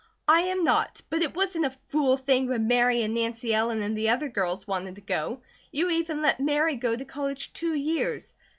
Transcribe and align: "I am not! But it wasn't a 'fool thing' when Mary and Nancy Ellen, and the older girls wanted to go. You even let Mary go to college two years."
"I 0.27 0.39
am 0.41 0.63
not! 0.63 1.03
But 1.11 1.21
it 1.21 1.35
wasn't 1.35 1.65
a 1.67 1.77
'fool 1.85 2.17
thing' 2.17 2.47
when 2.47 2.67
Mary 2.67 3.03
and 3.03 3.13
Nancy 3.13 3.53
Ellen, 3.53 3.83
and 3.83 3.95
the 3.95 4.09
older 4.09 4.29
girls 4.29 4.65
wanted 4.65 4.95
to 4.95 5.01
go. 5.01 5.43
You 5.71 5.91
even 5.91 6.23
let 6.23 6.39
Mary 6.39 6.75
go 6.77 6.95
to 6.95 7.05
college 7.05 7.53
two 7.53 7.75
years." 7.75 8.33